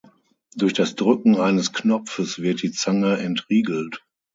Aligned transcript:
Durch 0.55 0.73
das 0.73 0.95
Drücken 0.95 1.35
eines 1.39 1.73
Knopfes 1.73 2.39
wird 2.41 2.63
die 2.63 2.71
Zange 2.71 3.17
entriegelt. 3.19 4.03